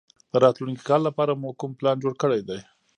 [0.31, 2.59] د راتلونکي کال لپاره مو کوم پلان جوړ کړی دی؟